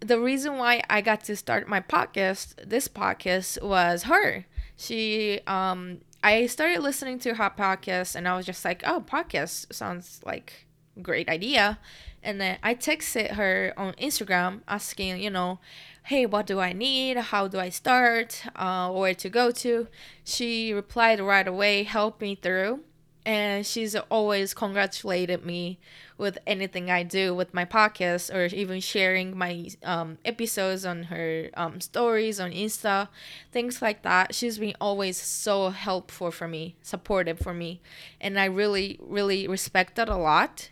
[0.00, 4.46] the reason why I got to start my podcast, this podcast, was her.
[4.76, 9.72] She, um, I started listening to her podcast, and I was just like, "Oh, podcast
[9.72, 10.66] sounds like
[11.02, 11.78] great idea."
[12.22, 15.58] And then I texted her on Instagram asking, you know,
[16.04, 17.16] hey, what do I need?
[17.16, 18.42] How do I start?
[18.54, 19.88] Uh, where to go to?
[20.24, 22.80] She replied right away, helped me through.
[23.26, 25.78] And she's always congratulated me
[26.16, 31.50] with anything I do with my podcast or even sharing my um, episodes on her
[31.54, 33.08] um, stories on Insta,
[33.52, 34.34] things like that.
[34.34, 37.80] She's been always so helpful for me, supportive for me.
[38.20, 40.70] And I really, really respect that a lot.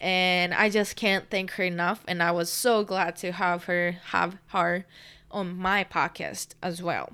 [0.00, 2.04] And I just can't thank her enough.
[2.08, 4.86] And I was so glad to have her have her
[5.30, 7.12] on my podcast as well.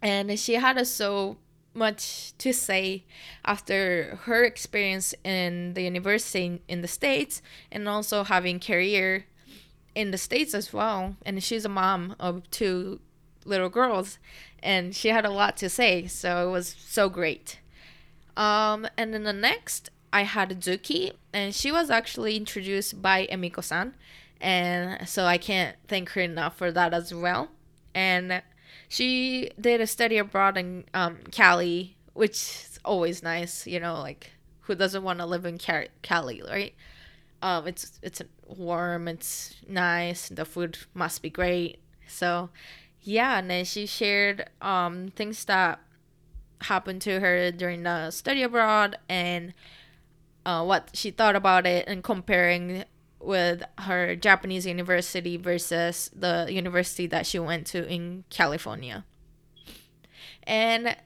[0.00, 1.36] And she had a so
[1.74, 3.04] much to say
[3.44, 9.26] after her experience in the university in the states and also having career
[9.94, 11.16] in the states as well.
[11.24, 13.00] And she's a mom of two
[13.44, 14.18] little girls
[14.62, 17.60] and she had a lot to say so it was so great.
[18.36, 23.94] Um, and then the next i had zuki and she was actually introduced by emiko-san.
[24.40, 27.48] And so i can't thank her enough for that as well.
[27.94, 28.42] And
[28.88, 33.66] she did a study abroad in um, Cali, which is always nice.
[33.66, 36.74] You know, like who doesn't want to live in Cali, right?
[37.42, 41.78] Um, it's it's warm, it's nice, the food must be great.
[42.06, 42.50] So,
[43.02, 45.80] yeah, and then she shared um things that
[46.62, 49.54] happened to her during the study abroad and
[50.44, 52.84] uh, what she thought about it and comparing
[53.20, 59.04] with her Japanese university versus the university that she went to in California.
[60.44, 60.96] And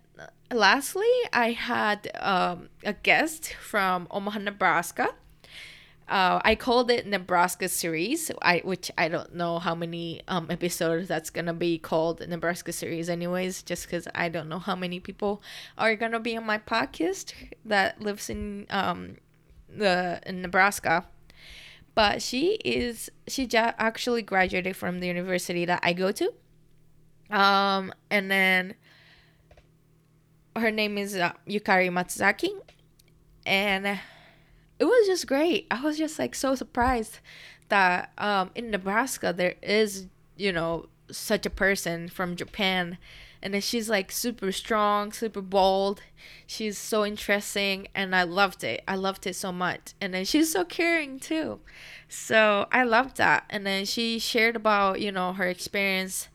[0.52, 5.14] lastly, I had um, a guest from Omaha, Nebraska.
[6.08, 11.08] Uh, I called it Nebraska series, I which I don't know how many um, episodes
[11.08, 13.62] that's gonna be called Nebraska series, anyways.
[13.62, 15.42] Just because I don't know how many people
[15.78, 17.32] are gonna be on my podcast
[17.64, 19.16] that lives in um
[19.74, 21.06] the in Nebraska
[21.94, 26.32] but she is she just actually graduated from the university that I go to.
[27.30, 28.74] Um, and then
[30.56, 32.50] her name is uh, Yukari Matsuzaki,
[33.46, 33.86] and
[34.78, 35.66] it was just great.
[35.70, 37.18] I was just like so surprised
[37.68, 42.98] that um in Nebraska there is you know such a person from Japan
[43.42, 46.00] and then she's like super strong, super bold.
[46.46, 48.82] She's so interesting and I loved it.
[48.86, 49.94] I loved it so much.
[50.00, 51.60] And then she's so caring too.
[52.08, 53.44] So I loved that.
[53.50, 56.28] And then she shared about, you know, her experience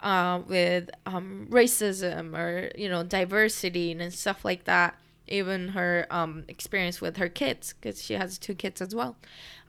[0.00, 4.98] uh, with um, racism or, you know, diversity and stuff like that.
[5.28, 9.16] Even her um, experience with her kids, because she has two kids as well.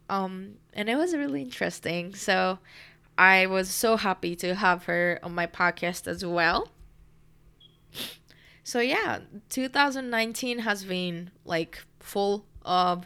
[0.10, 2.14] Um, and it was really interesting.
[2.16, 2.60] So
[3.18, 6.70] I was so happy to have her on my podcast as well.
[8.64, 13.06] So yeah, 2019 has been like full of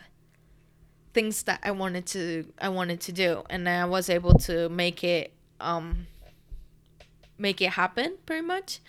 [1.14, 5.04] things that I wanted to I wanted to do and I was able to make
[5.04, 6.06] it um
[7.38, 8.80] make it happen pretty much.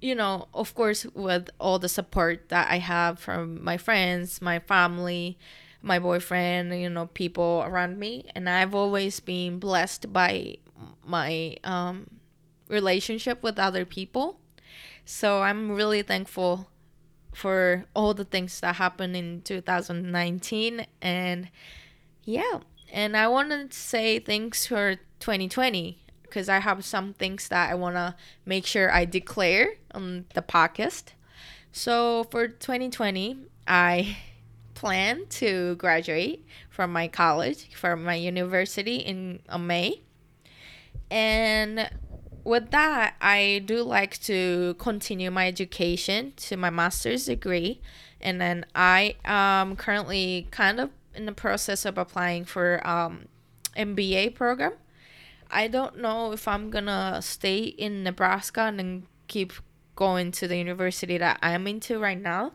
[0.00, 4.58] You know, of course with all the support that I have from my friends, my
[4.58, 5.36] family,
[5.82, 10.56] my boyfriend, you know, people around me and I've always been blessed by
[11.04, 12.06] my um
[12.68, 14.38] relationship with other people
[15.10, 16.68] so I'm really thankful
[17.34, 21.48] for all the things that happened in 2019 and
[22.22, 22.60] yeah.
[22.92, 27.74] And i want to say thanks for 2020 because i have some things that i
[27.74, 28.14] want to
[28.46, 31.08] make sure i declare on the podcast.
[31.72, 33.36] So for 2020
[33.66, 34.16] i
[34.74, 40.02] plan to graduate from my college from my university in may.
[41.10, 41.90] And
[42.44, 47.80] with that, I do like to continue my education to my master's degree.
[48.20, 53.26] And then I am currently kind of in the process of applying for um,
[53.76, 54.72] MBA program.
[55.50, 59.52] I don't know if I'm gonna stay in Nebraska and then keep
[59.96, 62.52] going to the university that I'm into right now,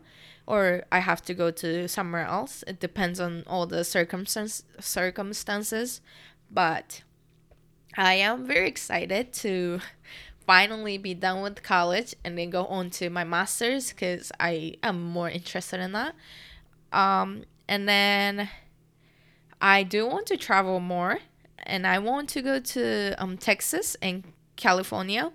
[0.47, 2.63] or I have to go to somewhere else.
[2.67, 6.01] It depends on all the circumstance circumstances,
[6.49, 7.03] but
[7.97, 9.79] I am very excited to
[10.45, 15.01] finally be done with college and then go on to my master's because I am
[15.01, 16.15] more interested in that.
[16.91, 18.49] Um, and then
[19.61, 21.19] I do want to travel more
[21.63, 24.23] and I want to go to um, Texas and
[24.55, 25.31] California.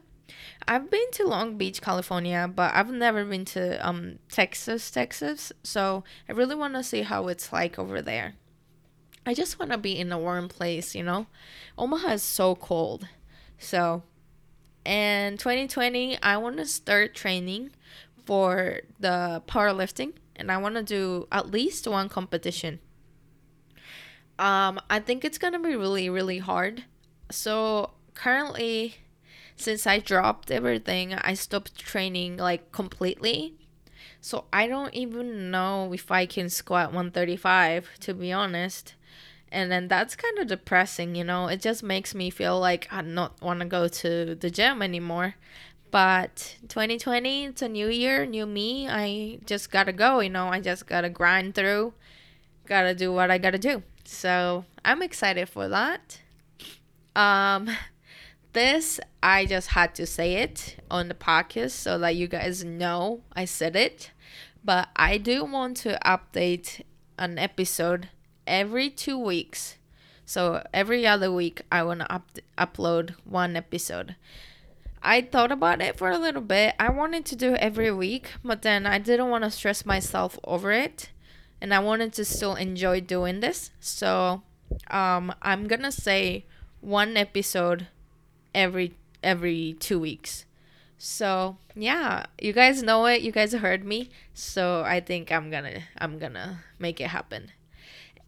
[0.69, 5.53] I've been to Long Beach, California, but I've never been to um, Texas, Texas.
[5.65, 8.35] So I really want to see how it's like over there.
[9.27, 11.27] I just want to be in a warm place, you know?
[11.77, 13.07] Omaha is so cold.
[13.59, 14.03] So,
[14.87, 17.71] and 2020, I want to start training
[18.25, 22.81] for the powerlifting and I want to do at least one competition.
[24.39, 26.85] Um, I think it's going to be really, really hard.
[27.31, 28.97] So, currently,
[29.55, 33.59] since I dropped everything, I stopped training like completely.
[34.23, 38.95] So, I don't even know if I can squat 135, to be honest
[39.53, 41.49] and then that's kind of depressing you know?
[41.49, 45.35] It just makes me feel like i don't want to go to the gym anymore.
[45.91, 48.89] But 2020 it's a new year new me.
[48.89, 50.49] I just gotta go you know?
[50.49, 51.95] I just gotta grind through
[52.67, 53.83] gotta do what i gotta do.
[54.05, 56.21] So i'm excited for that.
[57.17, 57.69] Um
[58.53, 63.23] this i just had to say it on the podcast so that you guys know
[63.35, 64.13] i said it.
[64.65, 66.83] But i do want to update
[67.19, 68.09] an episode
[68.51, 69.77] every two weeks.
[70.27, 74.17] So every other week, I want to up- upload one episode.
[75.03, 76.75] I thought about it for a little bit.
[76.79, 80.73] I wanted to do every week, but then I didn't want to stress myself over
[80.73, 81.11] it.
[81.61, 83.71] And I wanted to still enjoy doing this.
[83.81, 84.43] So
[84.91, 86.45] um, I'm going to say
[86.81, 87.87] one episode
[88.55, 90.45] every every two weeks.
[90.99, 93.23] So yeah, you guys know it.
[93.23, 94.11] You guys heard me.
[94.35, 97.53] So I think I'm gonna I'm gonna make it happen.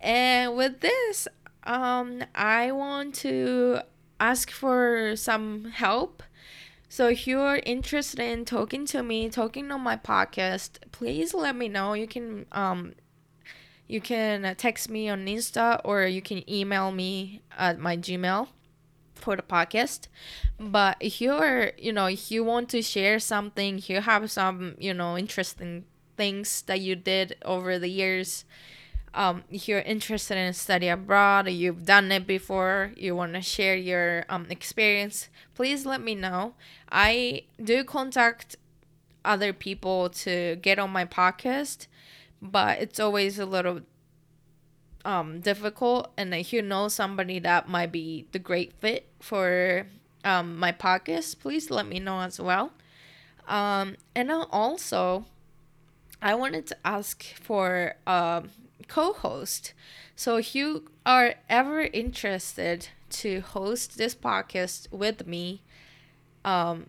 [0.02, 1.28] And with this,
[1.64, 3.80] um, I want to
[4.18, 6.22] ask for some help.
[6.88, 11.68] So if you're interested in talking to me, talking on my podcast, please let me
[11.68, 11.94] know.
[11.94, 12.92] You can um
[13.88, 18.48] you can text me on Insta or you can email me at my Gmail
[19.14, 20.08] for the podcast.
[20.58, 24.94] But if you're, you know, if you want to share something, you have some, you
[24.94, 25.84] know, interesting
[26.16, 28.44] things that you did over the years,
[29.14, 33.76] um, if you're interested in study abroad, you've done it before, you want to share
[33.76, 36.54] your um, experience, please let me know.
[36.90, 38.56] I do contact
[39.24, 41.86] other people to get on my podcast,
[42.40, 43.80] but it's always a little
[45.04, 46.10] um, difficult.
[46.16, 49.86] And if you know somebody that might be the great fit for
[50.24, 52.72] um, my podcast, please let me know as well.
[53.46, 55.26] Um, and also,
[56.22, 58.50] I wanted to ask for um,
[58.92, 59.72] co host.
[60.14, 62.88] So if you are ever interested
[63.22, 65.62] to host this podcast with me,
[66.44, 66.86] um,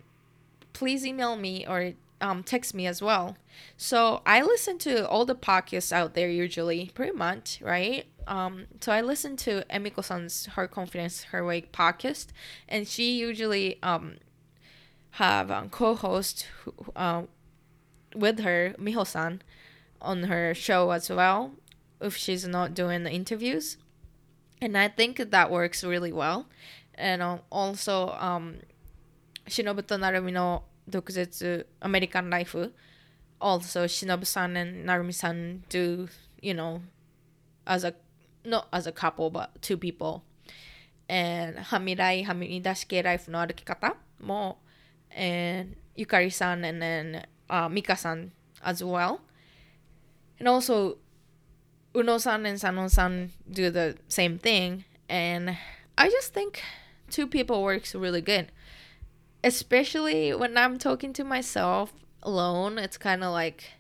[0.74, 3.38] please email me or um, text me as well.
[3.78, 8.06] So I listen to all the podcasts out there usually, pretty much, right?
[8.28, 12.28] Um, so I listen to Emiko-san's Her Confidence Her Way podcast,
[12.68, 14.18] and she usually um
[15.12, 16.47] have a co-host
[16.95, 17.24] uh,
[18.16, 19.41] with her Miho-san
[20.01, 21.51] on her show as well
[22.04, 23.78] if she's not doing the interviews.
[24.62, 26.47] And I think that works really well.
[26.95, 28.58] And also, um,
[29.47, 32.56] Shinobu to Narumi no Dokuzetsu American Life.
[33.41, 36.08] Also, Shinobu-san and Narumi-san do,
[36.41, 36.82] you know,
[37.68, 37.93] as a,
[38.45, 40.24] not as a couple, but two people.
[41.10, 44.58] And Hamirai Hamidashike Life no Arukikata mo,
[45.12, 48.32] and Yukari-san and then uh, Mika-san
[48.64, 49.20] as well.
[50.39, 50.99] And also,
[51.95, 55.57] Uno-san and Sano-san do the same thing, and
[55.97, 56.63] I just think
[57.09, 58.51] two people works really good.
[59.43, 63.71] Especially when I'm talking to myself alone, it's kind of like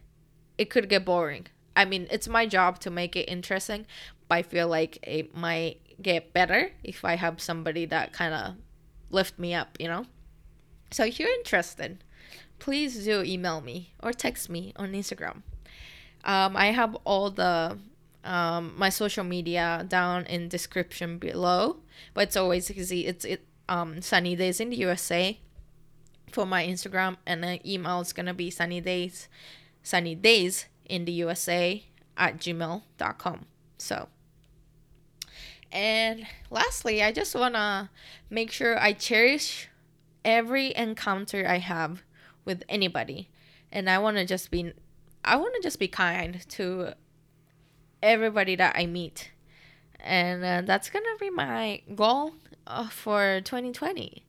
[0.57, 1.47] it could get boring.
[1.75, 3.87] I mean, it's my job to make it interesting,
[4.27, 8.55] but I feel like it might get better if I have somebody that kind of
[9.09, 10.05] lift me up, you know?
[10.91, 12.03] So if you're interested,
[12.59, 15.41] please do email me or text me on Instagram.
[16.23, 17.77] Um, I have all the
[18.23, 21.77] um, my social media down in description below.
[22.13, 23.05] But it's always easy.
[23.05, 25.39] It's it um sunny days in the USA
[26.31, 29.29] for my Instagram and the email is gonna be sunny days
[29.83, 31.83] sunny days in the USA
[32.17, 33.45] at gmail.com.
[33.77, 34.07] So,
[35.71, 37.89] and lastly, I just want to
[38.29, 39.69] make sure I cherish
[40.23, 42.01] every encounter I have
[42.45, 43.29] with anybody.
[43.71, 44.71] And I want to just be
[45.25, 46.93] I want to just be kind to
[48.03, 49.31] everybody that I meet.
[49.99, 52.33] And uh, that's going to be my goal
[52.67, 54.23] uh, for 2020.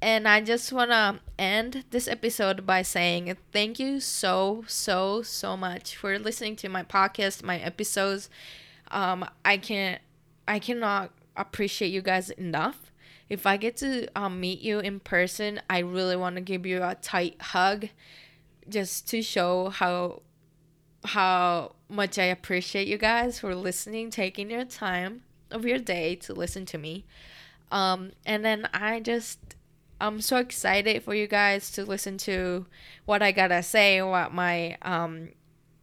[0.00, 5.56] And I just want to end this episode by saying thank you so, so, so
[5.56, 8.28] much for listening to my podcast, my episodes.
[8.90, 10.00] Um, I can't,
[10.48, 12.92] I cannot appreciate you guys enough.
[13.28, 16.82] If I get to um, meet you in person, I really want to give you
[16.82, 17.88] a tight hug
[18.68, 20.22] just to show how
[21.04, 26.34] how much I appreciate you guys for listening, taking your time of your day to
[26.34, 27.04] listen to me.
[27.70, 29.38] Um, and then I just
[30.00, 32.66] I'm so excited for you guys to listen to
[33.04, 35.30] what I gotta say, what my um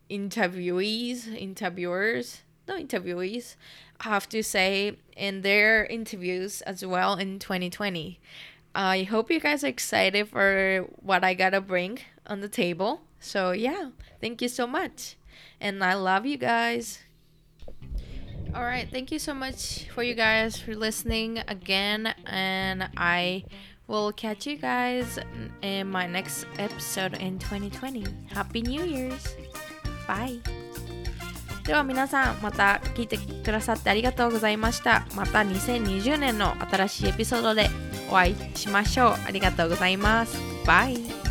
[0.09, 3.55] interviewees, interviewers, no interviewees
[4.01, 8.19] have to say in their interviews as well in 2020.
[8.75, 13.01] I hope you guys are excited for what I gotta bring on the table.
[13.19, 13.89] So, yeah,
[14.19, 15.15] thank you so much.
[15.61, 16.99] And I love you guys.
[18.53, 22.13] All right, thank you so much for you guys for listening again.
[22.25, 23.45] And I
[23.87, 25.19] will catch you guys
[25.61, 28.05] in my next episode in 2020.
[28.33, 29.35] Happy New Year's!
[30.07, 30.41] Bye!
[31.63, 37.69] では皆さんまた聞いてくださってありがとうございましたまた2020年の新しいエピソードで
[38.09, 41.30] お会いしましょうありがとうございますバイ